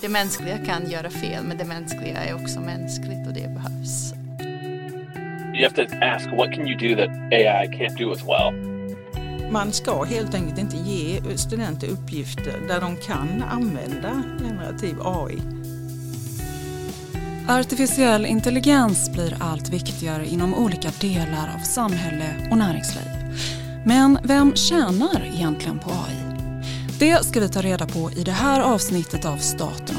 [0.00, 4.14] det mänskliga kan göra fel, men det mänskliga är också mänskligt och det behövs.
[5.54, 8.54] You have to ask what can you do that AI can't do as well?
[9.52, 15.38] Man ska helt enkelt inte ge studenter uppgifter där de kan använda generativ AI.
[17.48, 23.04] Artificiell intelligens blir allt viktigare inom olika delar av samhälle och näringsliv.
[23.84, 26.30] Men vem tjänar egentligen på AI?
[26.98, 29.89] Det ska vi ta reda på i det här avsnittet av kapitalet.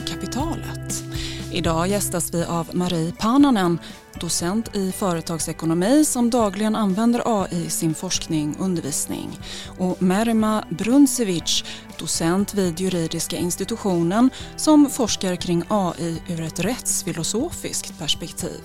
[1.53, 3.79] Idag gästas vi av Marie Pananen,
[4.19, 9.39] docent i företagsekonomi som dagligen använder AI i sin forskning och undervisning.
[9.79, 11.63] Och Merima Bruncevic,
[11.99, 18.61] docent vid juridiska institutionen som forskar kring AI ur ett rättsfilosofiskt perspektiv.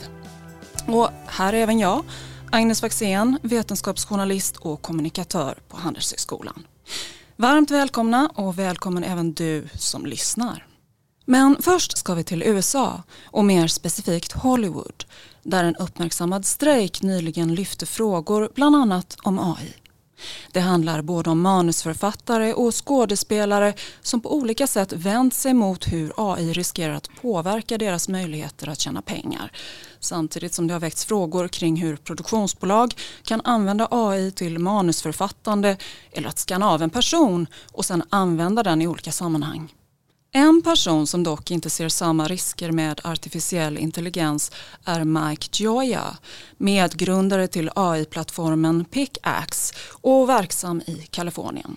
[0.86, 2.04] Och här är även jag,
[2.50, 6.66] Agnes Waxén, vetenskapsjournalist och kommunikatör på Handelshögskolan.
[7.36, 10.66] Varmt välkomna och välkommen även du som lyssnar.
[11.28, 15.04] Men först ska vi till USA och mer specifikt Hollywood
[15.42, 19.74] där en uppmärksammad strejk nyligen lyfte frågor bland annat om AI.
[20.52, 26.12] Det handlar både om manusförfattare och skådespelare som på olika sätt vänt sig mot hur
[26.16, 29.52] AI riskerar att påverka deras möjligheter att tjäna pengar.
[30.00, 35.76] Samtidigt som det har väckts frågor kring hur produktionsbolag kan använda AI till manusförfattande
[36.12, 39.75] eller att skanna av en person och sedan använda den i olika sammanhang.
[40.36, 44.52] En person som dock inte ser samma risker med artificiell intelligens
[44.84, 46.16] är Mike Gioia,
[46.56, 51.76] medgrundare till AI-plattformen Pickaxe och verksam i Kalifornien.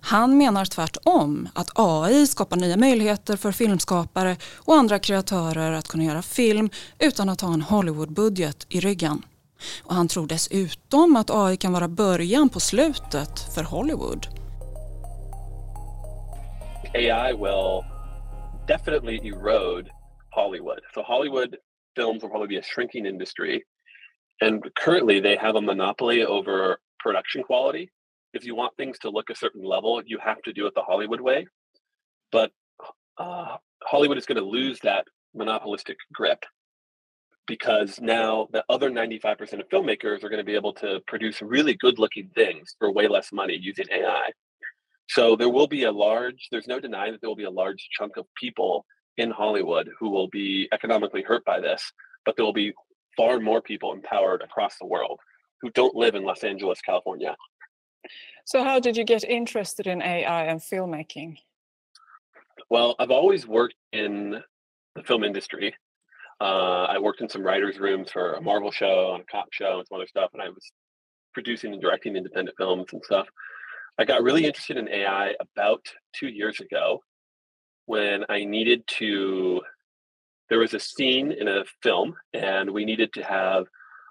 [0.00, 6.04] Han menar tvärtom att AI skapar nya möjligheter för filmskapare och andra kreatörer att kunna
[6.04, 9.22] göra film utan att ha en Hollywoodbudget i ryggen.
[9.82, 14.41] Och han tror dessutom att AI kan vara början på slutet för Hollywood.
[16.94, 17.84] AI will
[18.66, 19.90] definitely erode
[20.32, 20.80] Hollywood.
[20.94, 21.56] So Hollywood
[21.96, 23.64] films will probably be a shrinking industry.
[24.40, 27.90] And currently they have a monopoly over production quality.
[28.34, 30.82] If you want things to look a certain level, you have to do it the
[30.82, 31.46] Hollywood way.
[32.30, 32.50] But
[33.18, 36.44] uh, Hollywood is going to lose that monopolistic grip
[37.46, 41.74] because now the other 95% of filmmakers are going to be able to produce really
[41.74, 44.30] good looking things for way less money using AI.
[45.08, 47.88] So there will be a large, there's no denying that there will be a large
[47.92, 48.86] chunk of people
[49.18, 51.92] in Hollywood who will be economically hurt by this,
[52.24, 52.72] but there will be
[53.16, 55.20] far more people empowered across the world
[55.60, 57.36] who don't live in Los Angeles, California.
[58.44, 61.38] So, how did you get interested in AI and filmmaking?
[62.70, 64.42] Well, I've always worked in
[64.96, 65.74] the film industry.
[66.40, 69.78] Uh, I worked in some writers' rooms for a Marvel show and a cop show
[69.78, 70.72] and some other stuff, and I was
[71.32, 73.28] producing and directing independent films and stuff.
[73.98, 77.00] I got really interested in AI about two years ago
[77.86, 79.60] when I needed to.
[80.48, 83.64] There was a scene in a film, and we needed to have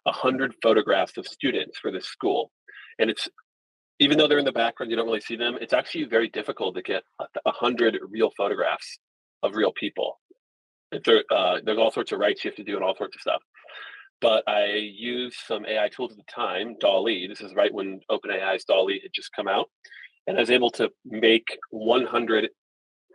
[0.07, 2.51] a hundred photographs of students for this school.
[2.97, 3.29] And it's
[3.99, 5.57] even though they're in the background, you don't really see them.
[5.61, 8.97] It's actually very difficult to get a hundred real photographs
[9.43, 10.19] of real people.
[11.05, 13.21] There, uh, there's all sorts of rights you have to do and all sorts of
[13.21, 13.41] stuff
[14.21, 17.27] but I used some AI tools at the time, DALI.
[17.27, 19.69] This is right when OpenAI's DALI had just come out.
[20.27, 22.49] And I was able to make 100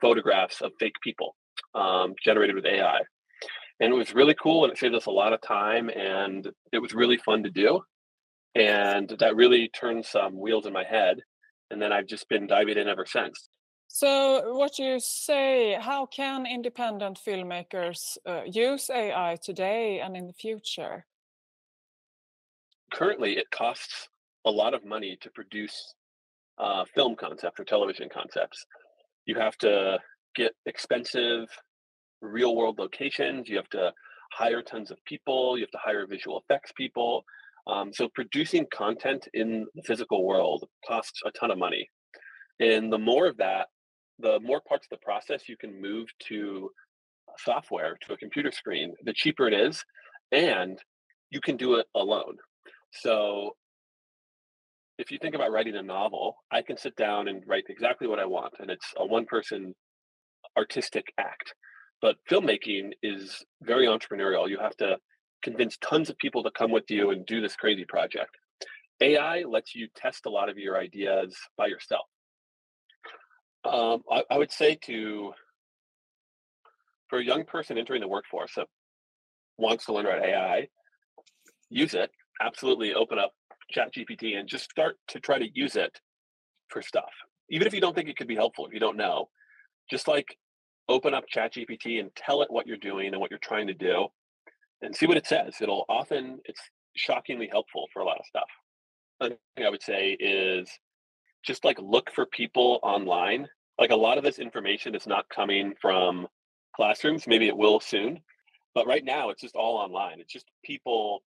[0.01, 1.37] photographs of fake people
[1.75, 3.01] um, generated with AI.
[3.79, 6.79] And it was really cool and it saved us a lot of time and it
[6.79, 7.81] was really fun to do.
[8.57, 11.21] And that really turned some wheels in my head.
[11.71, 13.49] And then I've just been diving in ever since.
[13.99, 20.35] So, what you say, how can independent filmmakers uh, use AI today and in the
[20.35, 21.07] future?
[22.93, 24.09] Currently, it costs
[24.45, 25.95] a lot of money to produce
[26.59, 28.67] uh, film concepts or television concepts.
[29.25, 29.99] You have to
[30.35, 31.49] get expensive
[32.21, 33.95] real world locations, you have to
[34.31, 37.25] hire tons of people, you have to hire visual effects people.
[37.67, 41.89] Um, so, producing content in the physical world costs a ton of money.
[42.61, 43.69] And the more of that
[44.19, 46.71] the more parts of the process you can move to
[47.39, 49.85] software to a computer screen the cheaper it is
[50.33, 50.79] and
[51.31, 52.37] you can do it alone.
[52.93, 53.57] So
[54.99, 58.19] if you think about writing a novel i can sit down and write exactly what
[58.19, 59.75] i want and it's a one person
[60.57, 61.55] artistic act.
[62.03, 64.49] But filmmaking is very entrepreneurial.
[64.49, 64.97] You have to
[65.43, 68.31] convince tons of people to come with you and do this crazy project.
[69.01, 72.07] Ai lets you test a lot of your ideas by yourself
[73.67, 75.33] um, I, I, would say to
[77.09, 78.67] for a young person entering the workforce that
[79.59, 80.69] wants to learn about AI,
[81.71, 82.11] use it.
[82.41, 83.33] Absolutely, open up
[83.71, 86.01] Chat GPT and just start to try to use it
[86.69, 87.11] for stuff.
[87.51, 89.29] Even if you don't think it could be helpful, if you don't know,
[89.91, 90.37] just like
[90.89, 94.07] open up ChatGPT and tell it what you're doing and what you're trying to do
[94.83, 95.57] and see what it says.
[95.61, 96.61] It'll often, it's
[96.97, 98.49] shockingly helpful for a lot of stuff.
[99.21, 100.69] Another thing I would say is
[101.45, 103.49] just like look for people online.
[103.79, 106.27] Like a lot of this information is not coming from
[106.75, 107.27] classrooms.
[107.27, 108.21] Maybe it will soon.
[108.75, 110.21] But right now, it's just all online.
[110.21, 111.23] It's just people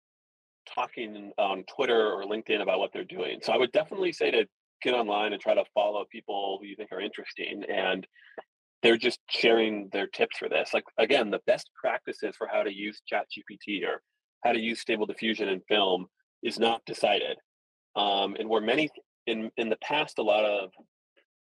[0.75, 3.41] talking on Twitter or LinkedIn about what they're doing.
[3.43, 4.47] So I would definitely say to
[4.83, 8.07] get online and try to follow people who you think are interesting and
[8.83, 10.73] they're just sharing their tips for this.
[10.73, 14.03] Like again, the best practices for how to use ChatGPT or
[14.45, 16.07] how to use Stable Diffusion in film
[16.43, 17.39] is not decided.
[17.97, 18.89] Um, and where many
[19.27, 20.71] in in the past, a lot of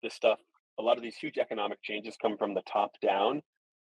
[0.02, 0.38] this stuff,
[0.78, 3.42] a lot of these huge economic changes come from the top down.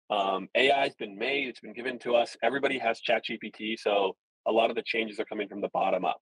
[0.09, 2.35] Um, AI has been made; it's been given to us.
[2.43, 4.15] Everybody has ChatGPT, so
[4.45, 6.19] a lot of the changes are coming from the bottom up.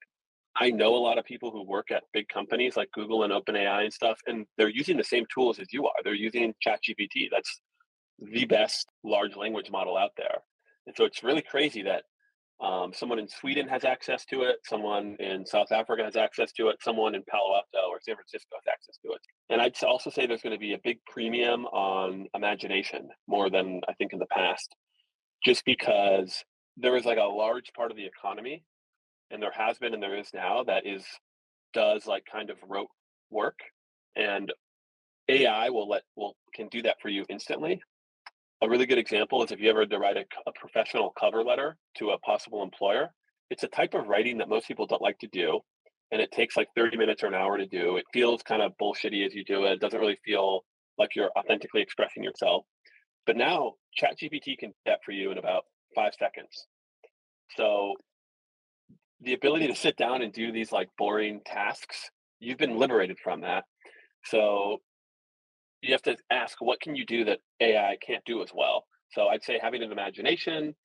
[0.55, 3.83] I know a lot of people who work at big companies like Google and OpenAI
[3.83, 5.93] and stuff, and they're using the same tools as you are.
[6.03, 7.29] They're using ChatGPT.
[7.31, 7.61] That's
[8.19, 10.37] the best large language model out there.
[10.85, 12.03] And so it's really crazy that
[12.61, 16.67] um, someone in Sweden has access to it, someone in South Africa has access to
[16.67, 19.21] it, someone in Palo Alto or San Francisco has access to it.
[19.51, 23.81] And I'd also say there's going to be a big premium on imagination more than
[23.87, 24.73] I think in the past,
[25.43, 26.45] just because
[26.77, 28.63] there is like a large part of the economy
[29.29, 31.03] and there has been and there is now that is
[31.73, 32.87] does like kind of rote
[33.29, 33.59] work
[34.15, 34.51] and
[35.29, 37.81] ai will let will can do that for you instantly.
[38.61, 41.77] A really good example is if you ever to write a, a professional cover letter
[41.97, 43.09] to a possible employer
[43.49, 45.59] it's a type of writing that most people don't like to do
[46.11, 48.73] and it takes like 30 minutes or an hour to do it feels kind of
[48.81, 50.61] bullshitty as you do it it doesn't really feel
[50.97, 52.65] like you're authentically expressing yourself
[53.25, 55.63] but now ChatGPT can do that for you in about
[55.95, 56.67] five seconds
[57.57, 57.95] so
[59.21, 62.09] the ability to sit down and do these like boring tasks,
[62.39, 63.65] you've been liberated from that.
[64.25, 64.77] So
[65.81, 68.85] you have to ask, what can you do that AI can't do as well?
[69.13, 70.75] So I'd say having an imagination,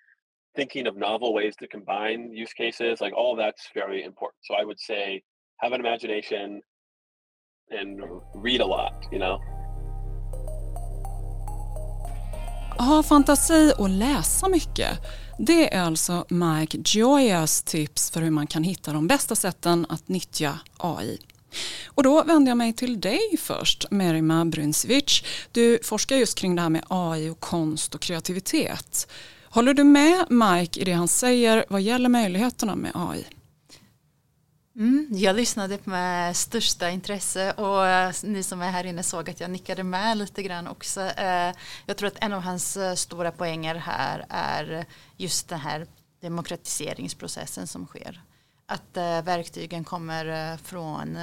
[0.56, 4.41] thinking of novel ways to combine use cases, like all that's very important.
[4.43, 5.23] So I would say
[5.56, 6.62] have an imagination
[7.79, 8.00] and
[8.35, 9.41] read a lot, you know?
[12.79, 14.99] Ha fantasi och läsa mycket.
[15.38, 20.09] Det är alltså Mike Gioias tips för hur man kan hitta de bästa sätten att
[20.09, 21.19] nyttja AI.
[21.87, 25.23] Och då vänder jag mig till dig först, Merima Bruncevic.
[25.52, 29.09] Du forskar just kring det här med AI och konst och kreativitet.
[29.56, 33.26] Håller du med Mike i det han säger vad gäller möjligheterna med AI?
[34.76, 39.41] Mm, jag lyssnade med största intresse och eh, ni som är här inne såg att
[39.41, 41.00] jag nickade med lite grann också.
[41.00, 41.55] Eh,
[41.87, 44.85] jag tror att en av hans eh, stora poänger här är
[45.17, 45.87] just den här
[46.20, 48.20] demokratiseringsprocessen som sker.
[48.67, 51.19] Att verktygen kommer från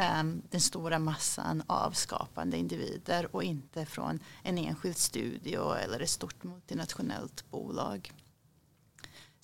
[0.00, 6.10] Ehm, den stora massan av skapande individer och inte från en enskild studio eller ett
[6.10, 8.12] stort multinationellt bolag.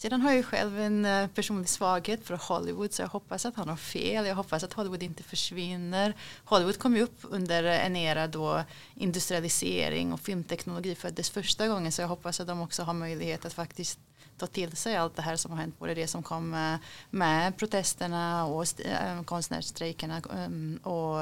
[0.04, 3.56] Sedan har jag ju själv en eh, personlig svaghet för Hollywood så jag hoppas att
[3.56, 4.26] han har fel.
[4.26, 6.14] Jag hoppas att Hollywood inte försvinner.
[6.44, 8.62] Hollywood kom ju upp under en era då
[8.94, 13.52] industrialisering och filmteknologi föddes första gången så jag hoppas att de också har möjlighet att
[13.52, 13.98] faktiskt
[14.38, 16.76] ta till sig allt det här som har hänt, både det som kom eh,
[17.10, 21.20] med protesterna och eh, konstnärsstrejkerna ehm, och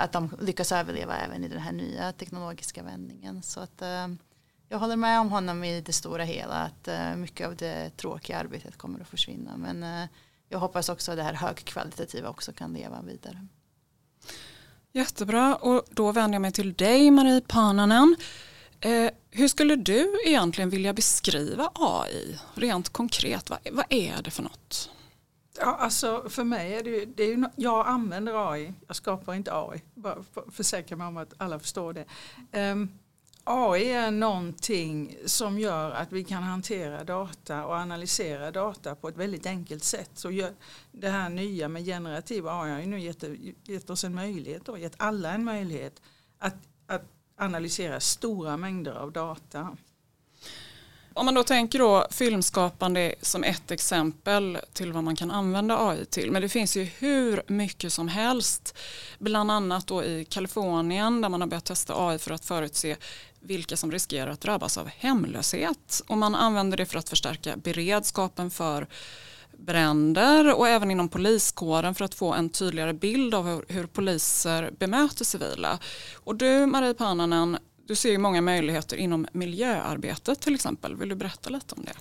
[0.00, 3.42] att de lyckas överleva även i den här nya teknologiska vändningen.
[3.42, 3.82] Så att
[4.68, 8.38] jag håller med om honom i det stora hela att uh, mycket av det tråkiga
[8.38, 9.56] arbetet kommer att försvinna.
[9.56, 10.08] Men uh,
[10.48, 13.46] jag hoppas också att det här högkvalitativa också kan leva vidare.
[14.92, 18.16] Jättebra och då vänder jag mig till dig Marie Pananen.
[18.80, 23.50] Eh, hur skulle du egentligen vilja beskriva AI rent konkret?
[23.50, 24.90] Vad, vad är det för något?
[25.58, 29.34] Ja, alltså för mig är det ju, det är ju, jag använder AI, jag skapar
[29.34, 30.16] inte AI, bara
[30.52, 32.04] försäkra mig om att alla förstår det.
[32.70, 32.98] Um,
[33.44, 39.16] AI är någonting som gör att vi kan hantera data och analysera data på ett
[39.16, 40.10] väldigt enkelt sätt.
[40.14, 40.50] Så
[40.92, 43.24] det här nya med generativ AI har ju nu gett,
[43.64, 46.02] gett oss en möjlighet, och gett alla en möjlighet
[46.38, 47.02] att, att
[47.36, 49.76] analysera stora mängder av data.
[51.16, 56.04] Om man då tänker då filmskapande som ett exempel till vad man kan använda AI
[56.04, 56.30] till.
[56.30, 58.78] Men det finns ju hur mycket som helst.
[59.18, 62.96] Bland annat då i Kalifornien där man har börjat testa AI för att förutse
[63.40, 66.02] vilka som riskerar att drabbas av hemlöshet.
[66.06, 68.88] Och man använder det för att förstärka beredskapen för
[69.58, 74.70] bränder och även inom poliskåren för att få en tydligare bild av hur, hur poliser
[74.78, 75.78] bemöter civila.
[76.14, 80.96] Och du Marie Pananen, du ser ju många möjligheter inom miljöarbetet till exempel.
[80.96, 81.94] Vill du berätta lite om det?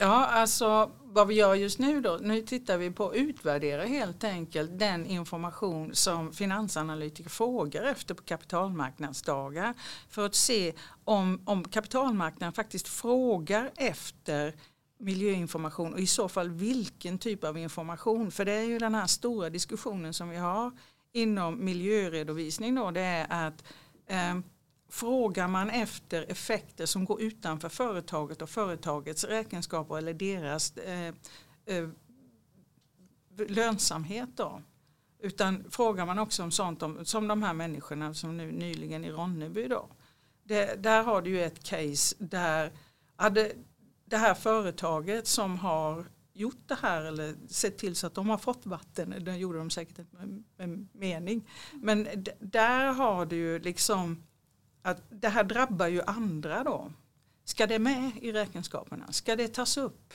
[0.00, 4.24] Ja, alltså vad vi gör just nu då, nu tittar vi på att utvärdera helt
[4.24, 9.74] enkelt den information som finansanalytiker frågar efter på kapitalmarknadsdagar
[10.08, 10.72] för att se
[11.04, 14.54] om, om kapitalmarknaden faktiskt frågar efter
[14.98, 18.30] miljöinformation och i så fall vilken typ av information.
[18.30, 20.72] För det är ju den här stora diskussionen som vi har
[21.12, 23.64] inom miljöredovisning då, det är att
[24.06, 24.40] eh,
[24.88, 31.14] frågar man efter effekter som går utanför företaget och företagets räkenskaper eller deras eh,
[31.66, 31.88] eh,
[33.48, 34.62] lönsamhet då.
[35.20, 39.10] Utan frågar man också om sånt om, som de här människorna som nu nyligen i
[39.10, 39.88] Ronneby då.
[40.42, 42.72] Det, där har du ju ett case där
[43.16, 43.52] hade
[44.04, 48.38] det här företaget som har gjort det här eller sett till så att de har
[48.38, 51.48] fått vatten, det gjorde de säkert med, med mening.
[51.74, 52.08] Men
[52.40, 54.22] där har du ju liksom
[54.82, 56.92] att det här drabbar ju andra då.
[57.44, 59.12] Ska det med i räkenskaperna?
[59.12, 60.14] Ska det tas upp?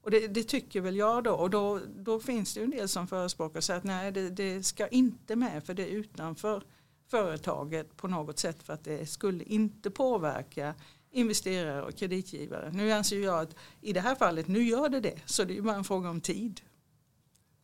[0.00, 2.88] Och det, det, tycker väl jag då och då, då finns det ju en del
[2.88, 6.62] som förespråkar sig att nej det, det, ska inte med för det är utanför
[7.10, 10.74] företaget på något sätt för att det skulle inte påverka
[11.10, 12.70] investerare och kreditgivare.
[12.72, 15.56] Nu anser jag att i det här fallet, nu gör det det, så det är
[15.56, 16.60] ju bara en fråga om tid.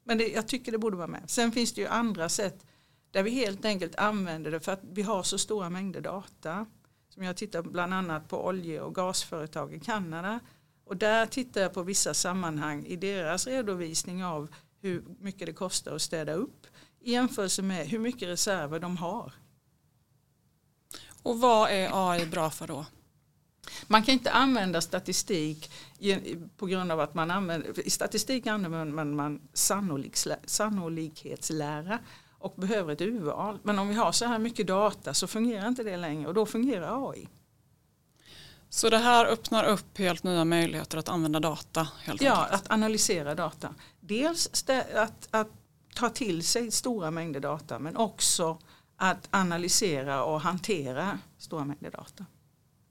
[0.04, 1.22] Men det, jag tycker det borde vara med.
[1.26, 2.66] Sen finns det ju andra sätt
[3.14, 6.66] där vi helt enkelt använder det för att vi har så stora mängder data.
[7.08, 10.40] Som jag tittar bland annat på olje och gasföretag i Kanada.
[10.84, 14.48] Och där tittar jag på vissa sammanhang i deras redovisning av
[14.80, 16.66] hur mycket det kostar att städa upp
[17.00, 19.32] i jämförelse med hur mycket reserver de har.
[21.22, 22.86] Och vad är AI bra för då?
[23.86, 25.70] Man kan inte använda statistik
[26.56, 29.40] på grund av att man använder, i statistik använder man,
[30.46, 31.98] sannolikhetslära
[32.44, 33.58] och behöver ett urval.
[33.62, 36.46] Men om vi har så här mycket data så fungerar inte det längre och då
[36.46, 37.28] fungerar AI.
[38.68, 41.88] Så det här öppnar upp helt nya möjligheter att använda data?
[42.02, 42.54] Helt ja, enkelt.
[42.54, 43.74] att analysera data.
[44.00, 45.48] Dels att, att
[45.94, 48.58] ta till sig stora mängder data men också
[48.96, 52.26] att analysera och hantera stora mängder data.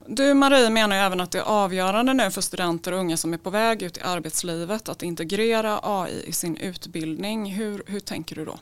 [0.07, 3.33] Du Marie menar ju även att det är avgörande nu för studenter och unga som
[3.33, 7.51] är på väg ut i arbetslivet att integrera AI i sin utbildning.
[7.53, 8.59] Hur, hur tänker du då?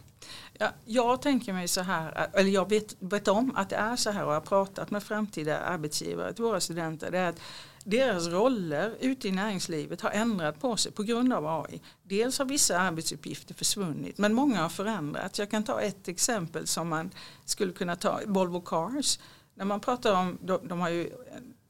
[0.62, 4.12] Ja, jag tänker mig så här, eller jag vet, vet om att det är så
[4.12, 7.12] här och har pratat med framtida arbetsgivare till våra studenter.
[7.12, 7.40] Det är att
[7.84, 11.82] deras roller ute i näringslivet har ändrat på sig på grund av AI.
[12.04, 15.40] Dels har vissa arbetsuppgifter försvunnit men många har förändrats.
[15.40, 17.12] Jag kan ta ett exempel som man
[17.46, 19.20] skulle kunna ta, Volvo Cars.
[19.56, 21.12] När man pratar om, de, de har ju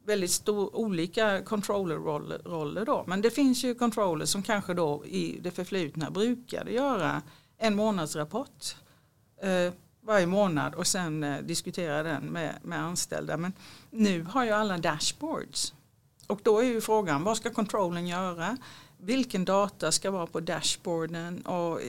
[0.05, 3.03] väldigt stor, olika controllerroller då.
[3.07, 7.21] Men det finns ju controllers som kanske då i det förflutna brukade göra
[7.61, 8.75] en månadsrapport
[9.41, 13.37] eh, varje månad och sen eh, diskutera den med, med anställda.
[13.37, 13.53] Men
[13.89, 15.73] nu har ju alla dashboards.
[16.27, 18.57] Och då är ju frågan vad ska kontrollen göra?
[18.97, 21.41] Vilken data ska vara på dashboarden?
[21.41, 21.79] Och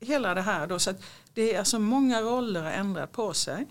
[0.00, 0.78] hela det här då.
[0.78, 1.02] Så att
[1.34, 3.66] det är alltså många roller har ändrat på sig.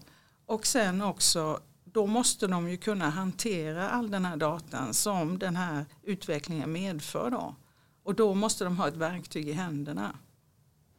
[0.45, 5.55] Och sen också då måste de ju kunna hantera all den här datan som den
[5.55, 7.29] här utvecklingen medför.
[7.29, 7.55] Då.
[8.03, 10.15] Och då måste de ha ett verktyg i händerna.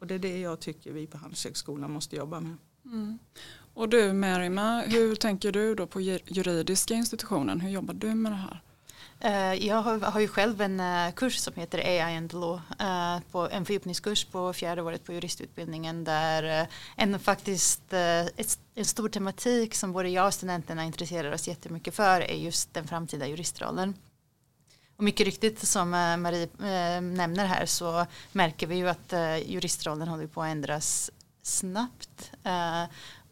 [0.04, 2.56] Och det är det jag tycker vi på Handelshögskolan måste jobba med.
[2.84, 3.18] Mm.
[3.74, 7.60] Och du Merima, hur tänker du då på juridiska institutionen?
[7.60, 8.62] Hur jobbar du med det här?
[9.20, 13.48] Eh, jag har ju själv en eh, kurs som heter AI and Law, eh, på
[13.48, 17.92] en fördjupningskurs på fjärde året på juristutbildningen där en faktiskt
[18.74, 22.86] en stor tematik som både jag och studenterna intresserar oss jättemycket för är just den
[22.86, 23.94] framtida juristrollen.
[24.96, 29.50] Och mycket riktigt som eh, Marie eh, nämner här så märker vi ju att eh,
[29.50, 31.10] juristrollen håller på att ändras
[31.42, 32.30] snabbt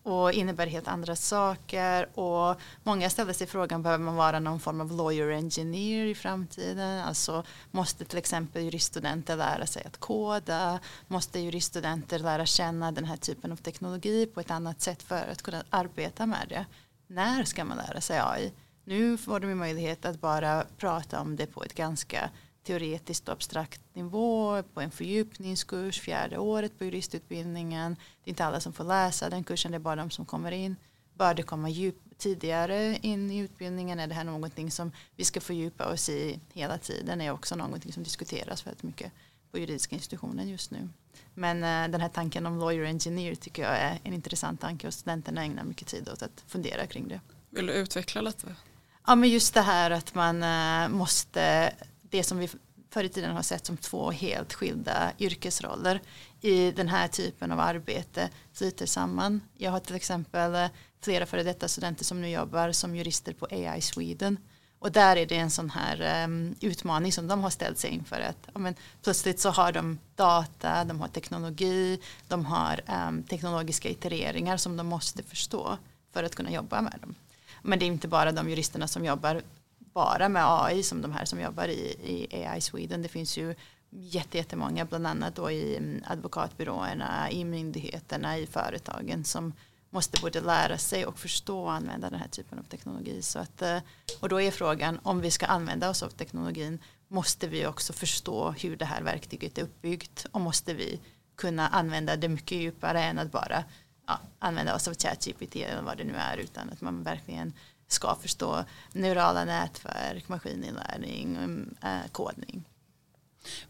[0.03, 2.19] och innebär helt andra saker.
[2.19, 7.01] Och många ställer sig frågan behöver man vara någon form av lawyer engineer i framtiden?
[7.01, 10.81] Alltså måste till exempel juriststudenter lära sig att koda?
[11.09, 15.43] Måste juriststudenter lära känna den här typen av teknologi på ett annat sätt för att
[15.43, 16.67] kunna arbeta med det?
[17.07, 18.53] När ska man lära sig AI
[18.85, 22.31] nu får de möjlighet att bara prata om det på ett ganska
[22.63, 27.97] teoretiskt och abstrakt nivå på en fördjupningskurs fjärde året på juristutbildningen.
[28.25, 30.53] Det är inte alla som får läsa den kursen, det är bara de som kommer
[30.53, 30.77] in.
[31.15, 34.01] Bör det komma djup, tidigare in i utbildningen?
[34.01, 37.19] Är det här någonting som vi ska fördjupa oss i hela tiden?
[37.19, 39.13] Det är också någonting som diskuteras väldigt mycket
[39.51, 40.89] på juridiska institutionen just nu.
[41.35, 44.95] Men eh, den här tanken om lawyer engineer tycker jag är en intressant tanke och
[44.95, 47.21] studenterna ägnar mycket tid åt att fundera kring det.
[47.51, 48.57] Vill du utveckla lite?
[49.07, 52.49] Ja men just det här att man eh, måste det som vi
[52.91, 56.01] förr i tiden har sett som två helt skilda yrkesroller
[56.41, 59.41] i den här typen av arbete flyter samman.
[59.55, 60.67] Jag har till exempel eh,
[61.05, 64.39] flera före detta studenter som nu jobbar som jurister på AI Sweden
[64.79, 68.21] Och där är det en sån här um, utmaning som de har ställt sig inför.
[68.21, 73.89] Att, ja, men, plötsligt så har de data, de har teknologi, de har um, teknologiska
[73.89, 75.79] itereringar som de måste förstå
[76.13, 77.15] för att kunna jobba med dem.
[77.63, 79.43] Men det är inte bara de juristerna som jobbar
[79.79, 83.03] bara med AI som de här som jobbar i, i AI Sweden.
[83.03, 83.55] Det finns ju
[83.91, 89.53] jättemånga, bland annat då i mm, advokatbyråerna, i myndigheterna, i företagen som
[89.91, 93.23] måste både lära sig och förstå och använda den här typen av teknologi.
[93.23, 93.79] Så att, eh,
[94.21, 96.79] och då är frågan om vi ska använda oss av teknologin
[97.09, 101.01] måste vi också förstå hur det här verktyget är uppbyggt och måste vi
[101.37, 103.65] kunna använda det mycket djupare än att bara
[104.13, 107.53] ja, använda oss av ChatGPT eller vad det nu är utan att man verkligen
[107.89, 111.37] ska förstå neurala nätverk, maskininlärning,
[111.83, 112.65] äh, kodning.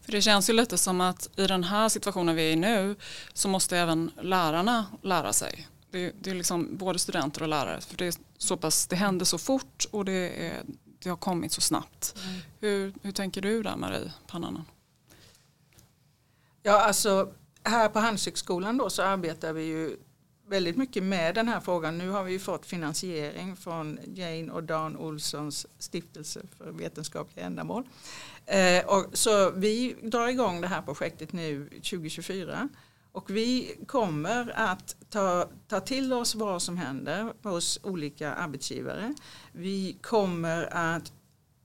[0.01, 2.95] För det känns ju lite som att i den här situationen vi är i nu
[3.33, 5.67] så måste även lärarna lära sig.
[5.91, 9.25] Det, det är liksom både studenter och lärare för det, är så pass, det händer
[9.25, 10.63] så fort och det, är,
[10.99, 12.15] det har kommit så snabbt.
[12.23, 12.41] Mm.
[12.59, 14.65] Hur, hur tänker du där Marie Pannanen?
[16.63, 17.33] Ja alltså
[17.63, 19.97] här på Handelshögskolan då så arbetar vi ju
[20.47, 21.97] väldigt mycket med den här frågan.
[21.97, 27.83] Nu har vi fått finansiering från Jane och Dan Olssons stiftelse för vetenskapliga ändamål.
[28.45, 32.69] Eh, och så vi drar igång det här projektet nu 2024
[33.11, 39.13] och vi kommer att ta, ta till oss vad som händer hos olika arbetsgivare.
[39.51, 41.11] Vi kommer att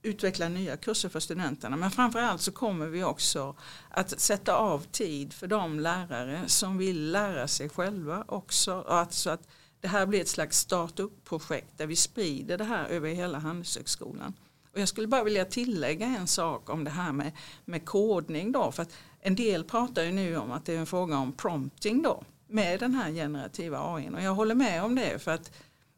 [0.01, 1.75] utveckla nya kurser för studenterna.
[1.75, 3.55] Men framförallt så kommer vi också
[3.89, 8.85] att sätta av tid för de lärare som vill lära sig själva också.
[8.87, 9.47] Alltså att
[9.81, 14.33] det här blir ett slags startup-projekt där vi sprider det här över hela Handelshögskolan.
[14.73, 17.31] Och jag skulle bara vilja tillägga en sak om det här med,
[17.65, 18.71] med kodning då.
[18.71, 22.01] För att en del pratar ju nu om att det är en fråga om prompting
[22.01, 24.09] då med den här generativa AI.
[24.09, 25.51] Och jag håller med om det för att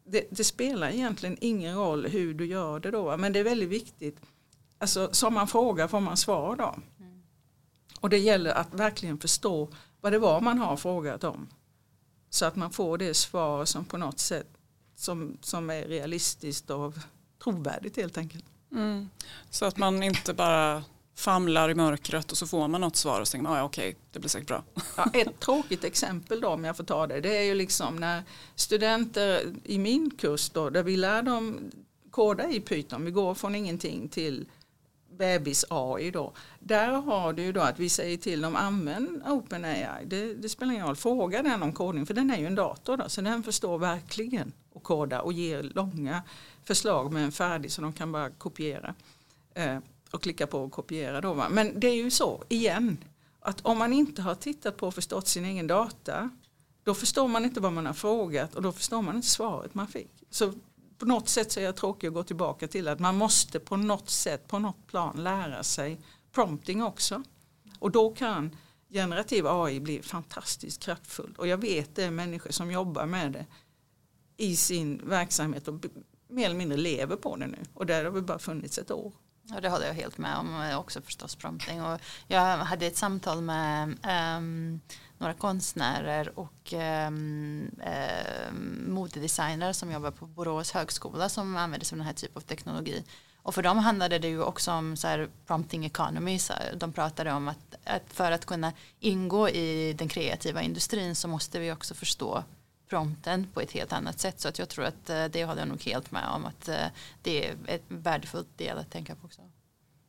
[0.04, 3.18] det, det, spelar egentligen ingen roll hur du gör det då.
[3.18, 4.20] Men det är väldigt viktigt.
[4.78, 6.76] Alltså som man frågar får man svar då.
[7.00, 7.22] Mm.
[8.00, 9.70] Och det gäller att verkligen förstå
[10.02, 11.48] vad det var man har frågat om.
[12.30, 14.48] Så att man får det svar som på något sätt
[14.96, 16.94] som, som är realistiskt och
[17.44, 18.46] trovärdigt helt enkelt.
[18.72, 19.10] Mm.
[19.50, 20.84] Så att man inte bara
[21.22, 23.64] famlar i mörkret och så får man något svar och så tänker man ah, ja,
[23.64, 24.64] okej, det blir säkert bra.
[24.98, 28.24] Ja, ett tråkigt exempel då om jag får ta det, det är ju liksom när
[28.56, 31.72] studenter i min kurs då, där vi lär dem
[32.12, 34.46] koda i Python, vi går från ingenting till
[35.18, 36.34] bebis AI då.
[36.60, 40.06] Där har du ju då att vi säger till dem använd OpenAI.
[40.06, 42.98] Det, det spelar ingen roll, fråga den om kodning för den är ju en dator
[42.98, 46.24] då, så den förstår verkligen att koda och ger långa
[46.64, 48.96] förslag med en färdig så de kan bara kopiera.
[49.54, 49.78] Eh,
[50.12, 51.22] och klicka på och kopiera.
[51.22, 51.50] Då, va?
[51.50, 52.98] Men det är ju så, igen,
[53.40, 56.30] att om man inte har tittat på och förstått sin egen data
[56.84, 59.88] då förstår man inte vad man har frågat och då förstår man inte svaret man
[59.88, 60.12] fick.
[60.30, 60.54] Så
[60.98, 63.78] på något sätt så är jag tråkig att gå tillbaka till att man måste på
[63.78, 66.00] något sätt, på något plan lära sig
[66.32, 67.24] prompting också.
[67.80, 68.56] Och då kan
[68.90, 71.36] generativ AI bli fantastiskt kraftfull.
[71.38, 73.46] Och jag vet det är människor som jobbar med det
[74.38, 75.86] i sin verksamhet och
[76.28, 77.58] mer eller mindre lever på det nu.
[77.74, 79.14] Och där har vi bara funnits ett år.
[79.56, 81.82] Och det håller jag helt med om, eh, också förstås prompting.
[81.82, 83.98] Och jag hade ett samtal med
[84.38, 84.82] um,
[85.18, 86.74] några konstnärer och
[87.08, 87.72] um,
[88.50, 92.42] um, modedesignare som jobbar på Borås högskola som använder sig av den här typen av
[92.42, 93.04] teknologi.
[93.44, 96.40] Och för dem handlade det ju också om så här, prompting economy.
[96.40, 101.16] Så här, de pratade om att, att för att kunna ingå i den kreativa industrin
[101.16, 102.44] så måste vi också förstå
[102.92, 104.40] prompten på ett helt annat sätt.
[104.40, 106.86] Så att jag tror att eh, det håller jag nog helt med om att eh,
[107.22, 109.42] det är ett värdefullt del att tänka på också.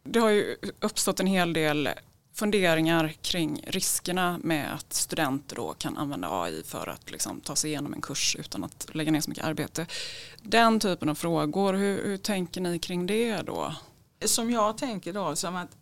[0.04, 1.88] Det har ju uppstått en hel del
[2.34, 7.70] funderingar kring riskerna med att studenter då kan använda AI för att liksom ta sig
[7.70, 9.86] igenom en kurs utan att lägga ner så mycket arbete.
[10.42, 13.74] Den typen av frågor, hur, hur tänker ni kring det då?
[14.24, 15.76] Som jag tänker då, som att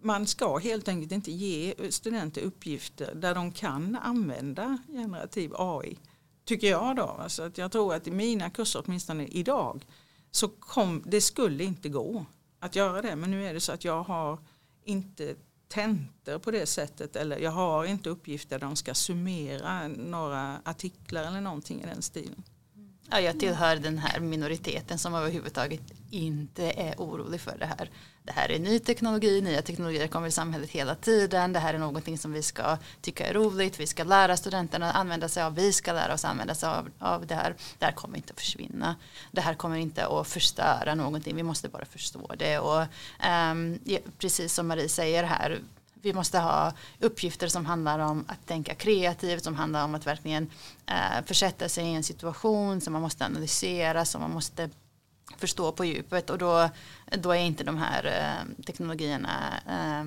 [0.00, 5.98] man ska helt enkelt inte ge studenter uppgifter där de kan använda generativ AI.
[6.46, 7.02] Tycker jag då.
[7.02, 9.86] Alltså att jag tror att i mina kurser, åtminstone idag,
[10.30, 12.24] så kom, det skulle inte gå
[12.60, 13.16] att göra det.
[13.16, 14.38] Men nu är det så att jag har
[14.84, 15.34] inte
[15.68, 21.24] tentor på det sättet eller jag har inte uppgifter där de ska summera några artiklar
[21.24, 22.42] eller någonting i den stilen.
[23.10, 27.90] Ja, jag tillhör den här minoriteten som överhuvudtaget inte är orolig för det här.
[28.22, 31.52] Det här är ny teknologi, nya teknologier kommer i samhället hela tiden.
[31.52, 33.80] Det här är någonting som vi ska tycka är roligt.
[33.80, 35.54] Vi ska lära studenterna att använda sig av.
[35.54, 37.54] Vi ska lära oss använda sig av, av det här.
[37.78, 38.96] Det här kommer inte att försvinna.
[39.32, 41.36] Det här kommer inte att förstöra någonting.
[41.36, 42.58] Vi måste bara förstå det.
[42.58, 42.82] Och,
[43.50, 43.78] um,
[44.18, 45.60] precis som Marie säger här,
[46.06, 50.50] vi måste ha uppgifter som handlar om att tänka kreativt, som handlar om att verkligen
[50.86, 54.70] eh, försätta sig i en situation som man måste analysera, som man måste
[55.38, 56.30] förstå på djupet.
[56.30, 56.68] Och då,
[57.18, 60.00] då är inte de här eh, teknologierna eh,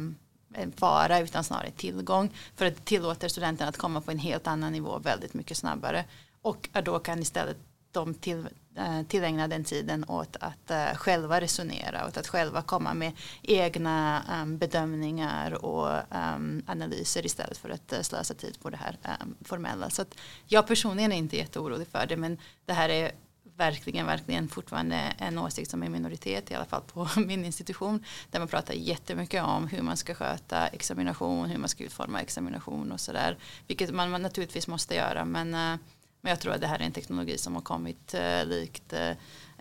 [0.53, 2.29] en fara utan snarare tillgång.
[2.55, 6.05] För att det tillåter studenterna att komma på en helt annan nivå väldigt mycket snabbare.
[6.41, 7.57] Och då kan istället
[7.91, 12.93] de till, eh, tillägna den tiden åt att eh, själva resonera och att själva komma
[12.93, 18.78] med egna ehm, bedömningar och ehm, analyser istället för att eh, slösa tid på det
[18.78, 19.89] här ehm, formella.
[19.89, 20.15] Så att
[20.47, 23.12] jag personligen är inte jätteorolig för det men det här är
[23.58, 28.39] verkligen, verkligen fortfarande en åsikt som är minoritet i alla fall på min institution där
[28.39, 32.99] man pratar jättemycket om hur man ska sköta examination, hur man ska utforma examination och
[32.99, 33.38] sådär.
[33.67, 35.80] Vilket man, man naturligtvis måste göra men,
[36.21, 39.12] men jag tror att det här är en teknologi som har kommit uh, likt uh,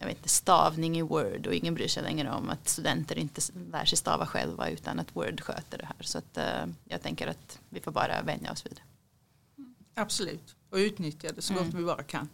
[0.00, 3.40] jag vet inte, stavning i Word och ingen bryr sig längre om att studenter inte
[3.72, 5.96] lär sig stava själva utan att Word sköter det här.
[6.00, 6.38] Så att,
[6.84, 8.82] jag tänker att vi får bara vänja oss vid det.
[10.00, 11.76] Absolut, och utnyttja det så gott mm.
[11.76, 12.28] vi bara kan.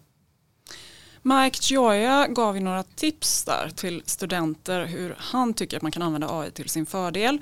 [1.22, 6.02] Mike Gioia gav ju några tips där till studenter hur han tycker att man kan
[6.02, 7.40] använda AI till sin fördel.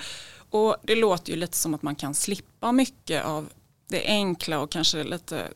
[0.51, 3.49] Och det låter ju lite som att man kan slippa mycket av
[3.93, 5.49] det enkla och kanske lite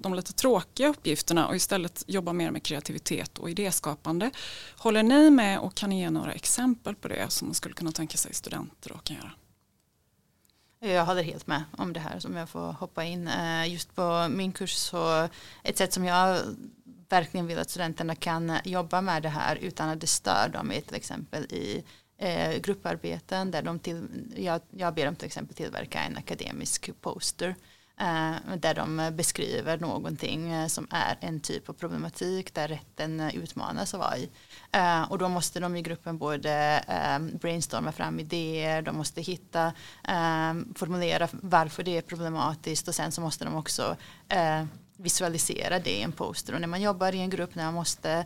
[0.00, 4.30] de lite tråkiga uppgifterna och istället jobba mer med kreativitet och idéskapande.
[4.76, 7.92] Håller ni med och kan ni ge några exempel på det som man skulle kunna
[7.92, 9.32] tänka sig studenter och kan göra?
[10.80, 13.28] Jag håller helt med om det här som jag får hoppa in.
[13.28, 15.28] Eh, just på min kurs så
[15.62, 16.40] ett sätt som jag
[17.08, 20.80] verkligen vill att studenterna kan jobba med det här utan att det stör dem är
[20.80, 21.84] till exempel i
[22.18, 27.54] eh, grupparbeten där de till, jag, jag ber dem till exempel tillverka en akademisk poster
[28.00, 33.36] Eh, där de beskriver någonting eh, som är en typ av problematik där rätten eh,
[33.36, 34.30] utmanas av AI.
[35.08, 36.84] Och då måste de i gruppen både
[37.40, 39.72] brainstorma fram idéer, de måste hitta,
[40.74, 43.96] formulera varför det är problematiskt och sen så måste de också
[44.96, 48.24] visualisera det i en poster och när man jobbar i en grupp när man måste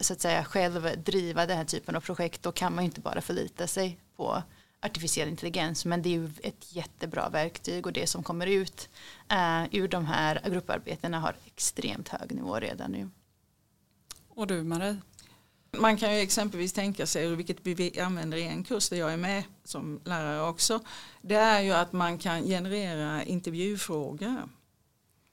[0.00, 3.20] så att säga själv driva den här typen av projekt då kan man inte bara
[3.20, 4.42] förlita sig på
[4.86, 8.88] artificiell intelligens men det är ju ett jättebra verktyg och det som kommer ut
[9.32, 13.10] uh, ur de här grupparbetena har extremt hög nivå redan nu.
[14.28, 14.96] Och du Marie?
[15.78, 19.16] Man kan ju exempelvis tänka sig, vilket vi använder i en kurs där jag är
[19.16, 20.80] med som lärare också,
[21.22, 24.48] det är ju att man kan generera intervjufrågor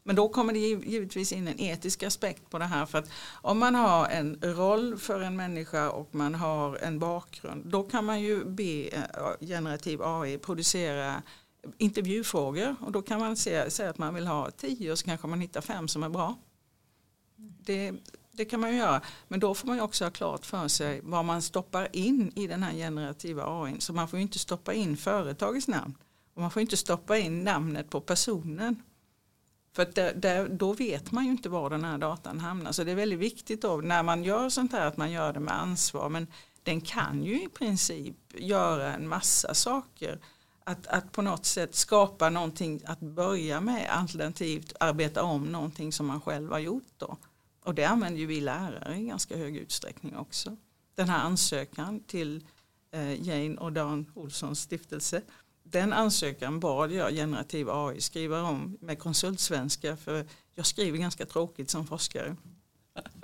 [0.04, 2.86] men då kommer det givetvis in en etisk aspekt på det här.
[2.86, 7.66] För att om man har en roll för en människa och man har en bakgrund.
[7.66, 9.04] Då kan man ju be eh,
[9.40, 11.24] generativ AI producera
[11.78, 12.76] intervjufrågor.
[12.82, 15.42] Och då kan man säga, säga att man vill ha tio och så kanske man
[15.42, 16.36] hittar fem som är bra.
[17.36, 17.94] Det,
[18.32, 19.02] det kan man ju göra.
[19.28, 22.48] Men då får man ju också ha klart för sig vad man stoppar in i
[22.48, 23.76] den här generativa AI.
[23.80, 25.98] Så man får ju inte stoppa in företagets namn.
[26.34, 28.84] Och man får inte stoppa in namnet på personen.
[29.74, 32.72] För där, där, då vet man ju inte var den här datan hamnar.
[32.72, 35.40] Så det är väldigt viktigt då när man gör sånt här att man gör det
[35.40, 36.10] med ansvar.
[36.10, 36.28] Men
[36.64, 40.20] den kan ju i princip göra en massa saker.
[40.64, 46.06] Att, att på något sätt skapa någonting att börja med alternativt arbeta om någonting som
[46.08, 47.18] man själv har gjort då.
[47.64, 50.58] Och det använder ju vi lärare i ganska hög utsträckning också.
[50.96, 52.48] Den här ansökan till
[52.92, 55.22] eh, Jane och Dan Olssons stiftelse
[55.74, 61.70] den ansökan bad jag generativ AI skriva om med konsultsvenska för jag skriver ganska tråkigt
[61.70, 62.36] som forskare.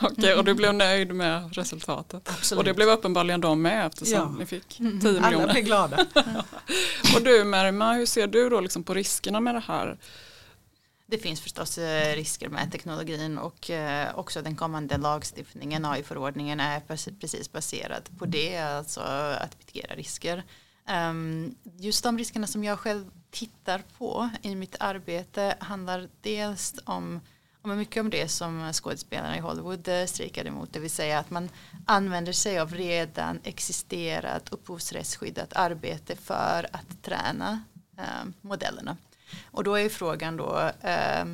[0.00, 2.28] Okej, okay, och du blev nöjd med resultatet?
[2.28, 2.58] Absolut.
[2.58, 4.34] Och det blev uppenbarligen de med eftersom ja.
[4.38, 5.22] ni fick 10 miljoner.
[5.22, 6.06] Alla blev glada.
[7.14, 9.98] och du Merima, hur ser du då liksom på riskerna med det här?
[11.06, 16.80] Det finns förstås eh, risker med teknologin och eh, också den kommande lagstiftningen, AI-förordningen är
[17.20, 20.44] precis baserad på det, alltså att mitigera risker.
[20.88, 27.20] Um, just de riskerna som jag själv tittar på i mitt arbete handlar dels om,
[27.62, 31.30] men mycket om det som skådespelarna i Hollywood eh, strejkade emot, det vill säga att
[31.30, 31.48] man
[31.86, 37.62] använder sig av redan existerat upphovsrättsskyddat arbete för att träna
[37.98, 38.96] eh, modellerna.
[39.50, 41.24] Och då är frågan då eh,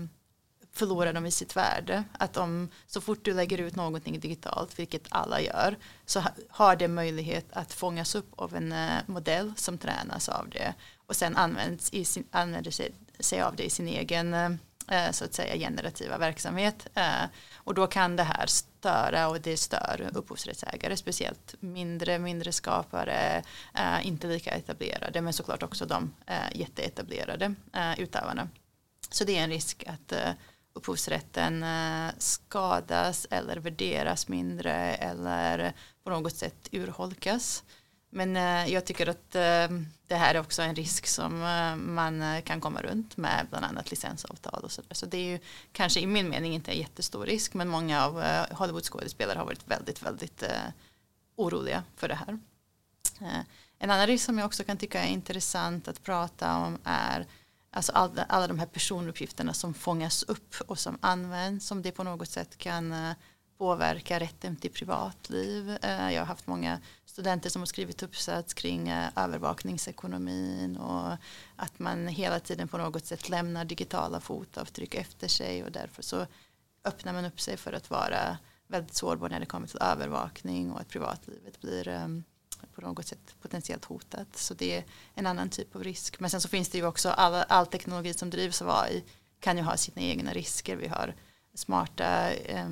[0.77, 2.05] förlorar de i sitt värde.
[2.13, 6.89] Att om så fort du lägger ut någonting digitalt, vilket alla gör, så har det
[6.89, 10.75] möjlighet att fångas upp av en eh, modell som tränas av det
[11.07, 14.51] och sen används i sin, använder sig, sig av det i sin egen eh,
[14.89, 16.87] eh, så att säga generativa verksamhet.
[17.55, 23.43] Och då kan det här störa och det stör upphovsrättsägare, speciellt mindre, mindre skapare,
[24.03, 26.15] inte lika etablerade, men såklart också de
[26.53, 27.55] jätteetablerade
[27.99, 28.49] utövarna.
[29.11, 30.13] Så det är en risk att
[30.77, 35.73] upphovsrätten eh, skadas eller värderas mindre eller
[36.05, 37.65] på något sätt urholkas.
[38.11, 39.69] Men eh, jag tycker att eh,
[40.07, 41.39] det här är också en risk som
[41.77, 44.95] man kan komma runt med bland annat licensavtal och sådär.
[44.95, 45.39] Så det är ju
[45.73, 50.03] kanske i min mening inte en jättestor risk men många av Hollywood-skådespelare har varit väldigt,
[50.03, 50.43] väldigt
[51.37, 52.39] oroliga för det här.
[53.79, 57.27] En annan risk som jag också kan tycka är intressant att prata om är
[57.77, 62.05] alltså alla, alla de här personuppgifterna som fångas upp och som används som det på
[62.05, 63.13] något sätt kan eh,
[63.59, 65.71] påverka rätten till privatliv.
[65.83, 71.17] Eh, jag har haft många studenter som har skrivit uppsats kring eh, övervakningsekonomin och
[71.57, 76.27] att man hela tiden på något sätt lämnar digitala fotavtryck efter sig och därför så
[76.85, 80.81] öppnar man upp sig för att vara väldigt sårbar när det kommer till övervakning och
[80.81, 81.89] att privatlivet blir
[82.75, 84.37] på något sätt potentiellt hotat.
[84.37, 86.21] Så det är en annan typ av risk.
[86.21, 89.05] Men sen så finns det ju också all, all teknologi som drivs av AI
[89.41, 90.77] kan ju ha sina egna risker.
[90.77, 91.15] Vi har
[91.55, 92.69] smarta eh,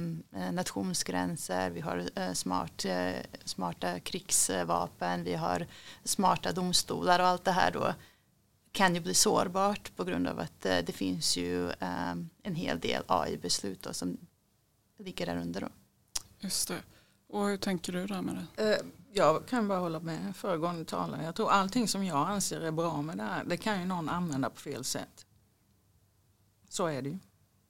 [0.52, 3.12] nationsgränser, vi har eh, smart, eh,
[3.44, 5.66] smarta krigsvapen, vi har
[6.04, 7.94] smarta domstolar och allt det här då
[8.72, 12.80] kan ju bli sårbart på grund av att eh, det finns ju ehm, en hel
[12.80, 14.16] del AI-beslut som
[14.98, 15.60] ligger där under.
[15.60, 15.68] Då.
[16.40, 16.82] Just det.
[17.28, 18.82] Och hur tänker du där med det?
[19.16, 21.24] Jag kan bara hålla med föregående talare.
[21.24, 24.08] Jag tror allting som jag anser är bra med det här, det kan ju någon
[24.08, 25.26] använda på fel sätt.
[26.68, 27.18] Så är det ju.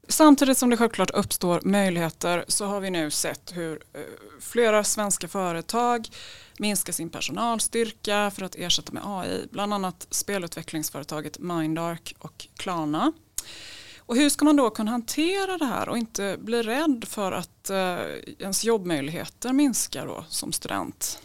[0.08, 4.00] Samtidigt som det självklart uppstår möjligheter så har vi nu sett hur eh,
[4.40, 6.08] flera svenska företag
[6.58, 9.46] minskar sin personalstyrka för att ersätta med AI.
[9.50, 13.12] Bland annat spelutvecklingsföretaget Mindark och Klarna.
[13.98, 17.70] Och hur ska man då kunna hantera det här och inte bli rädd för att
[17.70, 17.98] eh,
[18.38, 21.20] ens jobbmöjligheter minskar då som student?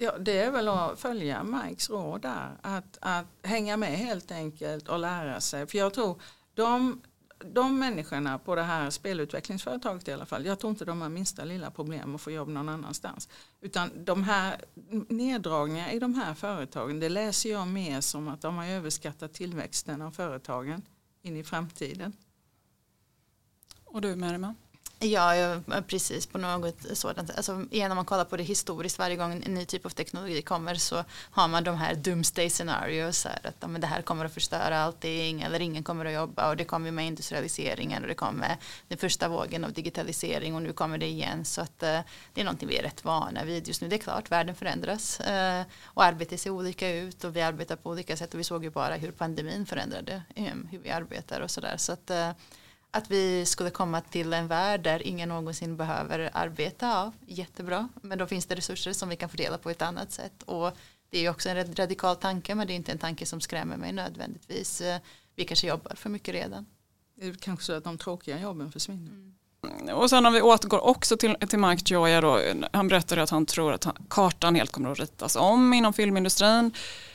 [0.00, 2.56] Ja, det är väl att följa Mikes råd där.
[2.62, 5.66] Att, att hänga med helt enkelt och lära sig.
[5.66, 6.22] För jag tror
[6.54, 7.02] de
[7.44, 11.44] de människorna på det här spelutvecklingsföretaget i alla fall, jag tror inte de har minsta
[11.44, 13.28] lilla problem att få jobb någon annanstans.
[13.60, 14.60] Utan de här
[15.08, 20.02] neddragningarna i de här företagen, det läser jag mer som att de har överskattat tillväxten
[20.02, 20.82] av företagen
[21.22, 22.12] in i framtiden.
[23.84, 24.54] Och du Merima?
[25.00, 27.30] Ja, precis på något sådant.
[27.36, 30.42] Alltså, igen, om man kollar på det historiskt, varje gång en ny typ av teknologi
[30.42, 33.24] kommer så har man de här doomsday scenarios.
[33.24, 36.56] Här, att men det här kommer att förstöra allting eller ingen kommer att jobba och
[36.56, 38.56] det kommer med industrialiseringen och det kommer
[38.88, 41.44] den första vågen av digitalisering och nu kommer det igen.
[41.44, 42.00] Så att eh,
[42.34, 43.88] det är någonting vi är rätt vana vid just nu.
[43.88, 47.90] Det är klart, världen förändras eh, och arbetet ser olika ut och vi arbetar på
[47.90, 51.50] olika sätt och vi såg ju bara hur pandemin förändrade ehm, hur vi arbetar och
[51.50, 51.76] sådär.
[51.76, 52.30] Så att eh,
[52.90, 57.88] att vi skulle komma till en värld där ingen någonsin behöver arbeta, ja, jättebra.
[58.02, 60.42] Men då finns det resurser som vi kan fördela på ett annat sätt.
[60.42, 60.76] Och
[61.10, 63.92] det är också en radikal tanke men det är inte en tanke som skrämmer mig
[63.92, 64.82] nödvändigtvis.
[65.34, 66.66] Vi kanske jobbar för mycket redan.
[67.14, 69.10] Det är kanske så att de tråkiga jobben försvinner.
[69.10, 69.34] Mm.
[69.94, 72.40] Och sen om vi återgår också till, till Mike Joya då,
[72.72, 76.72] han berättade att han tror att han, kartan helt kommer att ritas om inom filmindustrin.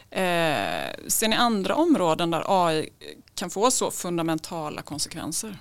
[0.10, 2.90] Eh, ser ni andra områden där AI
[3.36, 5.58] kan få så fundamentala konsekvenser?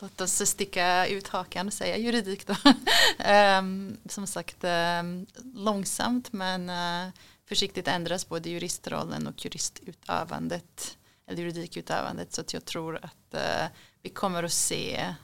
[0.00, 2.54] Låt oss sticka ut hakan och säga juridik då.
[3.18, 7.12] Ehm, som sagt ehm, långsamt men eh,
[7.48, 13.66] försiktigt ändras både juristrollen och juristutövandet eller juridikutövandet så att jag tror att uh,
[14.02, 15.14] vi kommer att se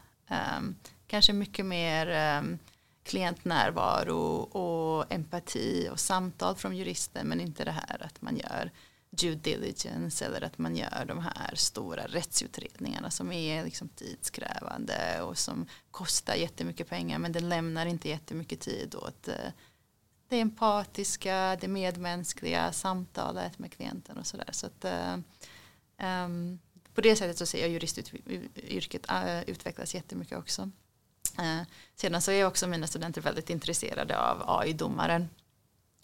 [0.58, 0.76] um,
[1.06, 2.58] kanske mycket mer um,
[3.02, 8.70] klientnärvaro och empati och samtal från jurister men inte det här att man gör
[9.16, 15.38] due diligence eller att man gör de här stora rättsutredningarna som är liksom tidskrävande och
[15.38, 19.52] som kostar jättemycket pengar men det lämnar inte jättemycket tid åt eh,
[20.28, 24.48] det empatiska, det medmänskliga samtalet med klienten och sådär.
[24.52, 24.84] Så att
[26.24, 26.58] um,
[26.94, 30.62] på det sättet så ser jag juristyrket uh, utvecklas jättemycket också.
[31.38, 31.62] Uh,
[31.94, 35.28] sedan så är också mina studenter väldigt intresserade av AI-domaren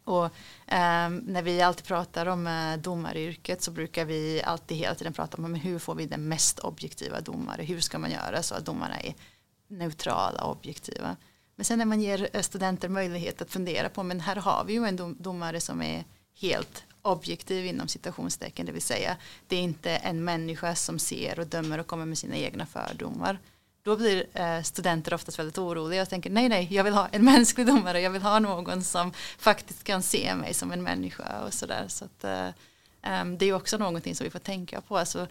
[0.09, 0.25] och
[0.67, 5.43] eh, när vi alltid pratar om eh, domaryrket så brukar vi alltid hela tiden prata
[5.43, 7.63] om hur får vi den mest objektiva domare?
[7.63, 9.15] Hur ska man göra så att domarna är
[9.69, 11.17] neutrala och objektiva?
[11.57, 14.73] Men sen när man ger eh, studenter möjlighet att fundera på men här har vi
[14.73, 16.05] ju en dom domare som är
[16.41, 19.17] helt objektiv inom citationstecken, det vill säga
[19.47, 23.39] det är inte en människa som ser och dömer och kommer med sina egna fördomar
[23.83, 27.25] då blir eh, studenter oftast väldigt oroliga och tänker nej nej jag vill ha en
[27.35, 31.55] mänsklig domare jag vill ha någon som faktiskt kan se mig som en människa och
[31.55, 31.85] sådär.
[31.89, 32.49] Så att eh,
[33.03, 34.99] ehm, det är också någonting som vi får tänka på.
[34.99, 35.27] Alltså,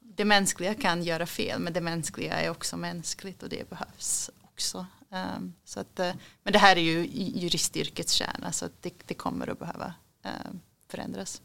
[0.00, 4.86] det mänskliga kan göra fel men det mänskliga är också mänskligt och det behövs också.
[5.12, 9.14] Eh, så att, eh, men det här är ju juristyrkets kärna så att det, det
[9.14, 11.42] kommer att behöva ehm, förändras.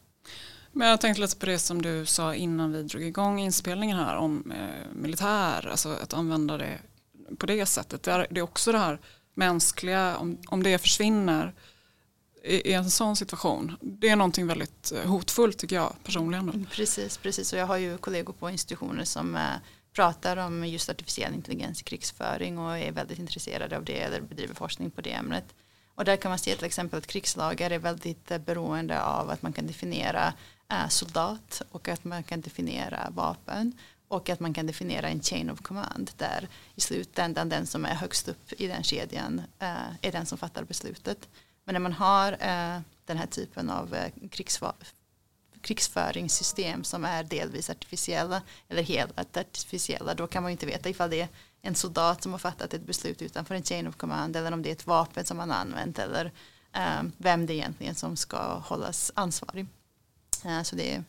[0.71, 4.15] Men jag tänkte lite på det som du sa innan vi drog igång inspelningen här
[4.15, 6.79] om eh, militär, alltså att använda det
[7.37, 8.03] på det sättet.
[8.03, 8.99] Det är, det är också det här
[9.33, 11.53] mänskliga, om, om det försvinner
[12.43, 13.77] i, i en sån situation.
[13.81, 16.49] Det är någonting väldigt eh, hotfullt tycker jag personligen.
[16.49, 19.41] Mm, precis, precis och jag har ju kollegor på institutioner som eh,
[19.93, 24.55] pratar om just artificiell intelligens i krigsföring och är väldigt intresserade av det eller bedriver
[24.55, 25.45] forskning på det ämnet.
[26.01, 29.41] Och där kan man se till exempel att krigslagar är väldigt eh, beroende av att
[29.41, 30.33] man kan definiera
[30.71, 33.73] eh, soldat och att man kan definiera vapen
[34.07, 37.93] och att man kan definiera en chain of command där i slutändan den som är
[37.93, 41.29] högst upp i den kedjan eh, är den som fattar beslutet.
[41.63, 42.31] Men när man har
[43.05, 43.95] den här typen av
[45.61, 51.09] krigsföringssystem som är delvis artificiella eller helt artificiella då kan man ju inte veta ifall
[51.09, 51.29] det är
[51.61, 54.69] en soldat som har fattat ett beslut utanför en chain of command eller om det
[54.69, 56.31] är ett vapen som man har använt eller
[56.99, 59.67] um, vem det är egentligen som ska hållas ansvarig.
[60.45, 61.03] Uh, så det är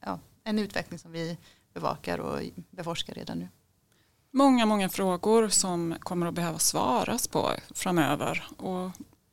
[0.00, 1.38] ja, en utveckling som vi
[1.74, 3.48] bevakar och beforskar redan nu.
[4.30, 8.90] Många, många frågor som kommer att behöva svaras på framöver och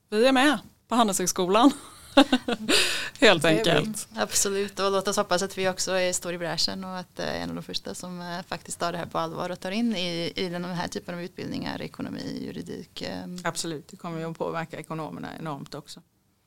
[0.10, 1.72] vi är med på Handelshögskolan
[3.20, 4.08] Helt enkelt.
[4.16, 7.34] Absolut och låt oss hoppas att vi också är stor i bräschen och att är
[7.34, 9.96] en av de första som eh, faktiskt tar det här på allvar och tar in
[9.96, 13.02] i, i den här typen av utbildningar, ekonomi, juridik.
[13.02, 13.38] Ehm.
[13.44, 16.02] Absolut, det kommer ju att påverka ekonomerna enormt också.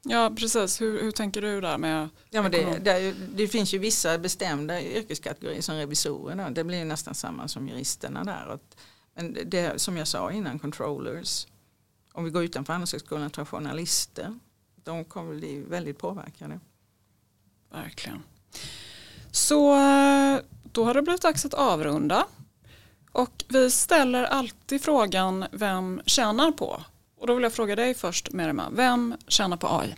[0.05, 3.79] Ja precis, hur, hur tänker du där med ja, men det, det, det, finns ju
[3.79, 8.59] vissa bestämda yrkeskategorier som revisorerna, det blir nästan samma som juristerna där.
[9.15, 11.47] Men det som jag sa innan, controllers,
[12.13, 14.39] om vi går utanför Handelshögskolan, tror journalister,
[14.85, 16.61] de kommer bli väldigt påverkade.
[17.71, 18.23] Verkligen.
[19.31, 19.75] Så
[20.73, 22.27] då har det blivit dags att avrunda.
[23.13, 26.83] Och vi ställer alltid frågan vem tjänar på?
[27.17, 29.95] Och då vill jag fråga dig först Merima, vem tjänar på AI?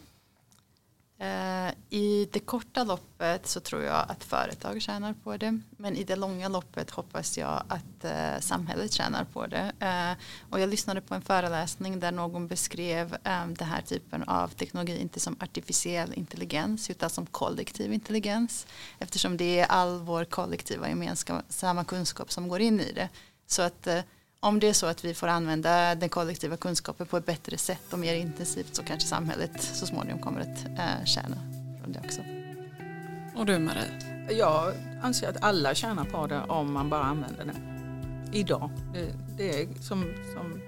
[1.19, 5.61] Eh, I det korta loppet så tror jag att företag tjänar på det.
[5.71, 9.73] Men i det långa loppet hoppas jag att eh, samhället tjänar på det.
[9.81, 14.49] Eh, och jag lyssnade på en föreläsning där någon beskrev eh, den här typen av
[14.49, 18.67] teknologi inte som artificiell intelligens utan som kollektiv intelligens.
[18.99, 23.09] Eftersom det är all vår kollektiva gemensamma kunskap som går in i det.
[23.47, 24.01] Så att eh,
[24.45, 27.93] om det är så att vi får använda den kollektiva kunskapen på ett bättre sätt
[27.93, 31.37] och mer intensivt så kanske samhället så småningom kommer att äh, tjäna
[31.81, 32.21] från det också.
[33.37, 33.83] Och du Marie?
[34.31, 37.55] Jag anser att alla tjänar på det om man bara använder det.
[38.39, 38.71] Idag.
[38.93, 40.05] Det, det är som,
[40.35, 40.61] som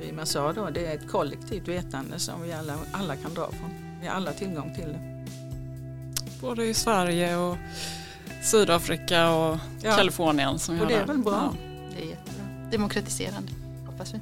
[0.00, 3.98] Rima sa då, det är ett kollektivt vetande som vi alla, alla kan dra från.
[4.00, 5.24] Vi har alla tillgång till det.
[6.40, 7.56] Både i Sverige och
[8.42, 9.96] Sydafrika och ja.
[9.96, 10.58] Kalifornien.
[10.58, 11.52] Som vi och det är väl bra.
[11.52, 11.54] Ja.
[11.96, 12.27] Det är jättebra
[12.70, 13.52] demokratiserande,
[13.86, 14.20] hoppas vi.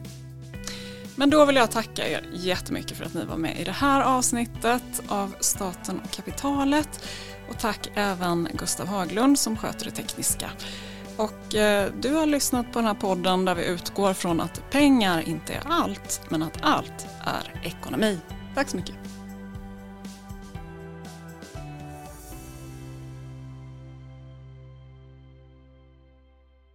[1.17, 4.03] Men då vill jag tacka er jättemycket för att ni var med i det här
[4.03, 7.05] avsnittet av Staten och kapitalet.
[7.49, 10.51] Och tack även Gustav Haglund som sköter det tekniska.
[11.17, 15.29] Och eh, du har lyssnat på den här podden där vi utgår från att pengar
[15.29, 18.19] inte är allt, men att allt är ekonomi.
[18.55, 19.06] Tack så mycket.